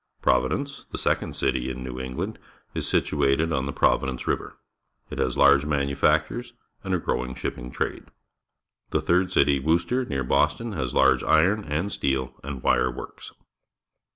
Providence, 0.23 0.87
the 0.91 0.97
second 0.97 1.35
city 1.35 1.69
in 1.69 1.83
New 1.83 1.99
England, 1.99 2.39
is 2.73 2.87
situated 2.87 3.53
on 3.53 3.67
the 3.67 3.71
Providence 3.71 4.25
River. 4.25 4.57
It 5.11 5.19
has 5.19 5.37
large 5.37 5.63
manufactures 5.63 6.53
and 6.83 6.95
a 6.95 6.97
growing 6.97 7.35
shipping 7.35 7.69
trade. 7.69 8.05
The 8.89 9.01
third 9.03 9.31
city, 9.31 9.59
Worcester, 9.59 10.03
near 10.03 10.23
Boston, 10.23 10.73
has 10.73 10.95
large 10.95 11.23
iron 11.23 11.63
and 11.65 11.91
steel 11.91 12.33
and 12.43 12.63
wire 12.63 12.89
works. 12.89 13.31